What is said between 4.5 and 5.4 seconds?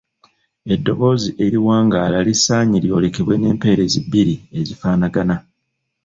ezifaanagana.